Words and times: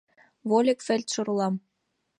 —Вольык 0.49 0.79
фельдшер 0.85 1.27
улам. 1.33 1.55